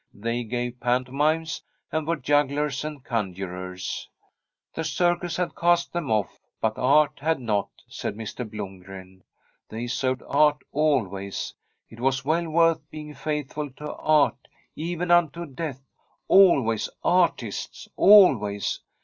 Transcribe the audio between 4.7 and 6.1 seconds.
From a SWEDISH HOMESTEAD The circus had cast them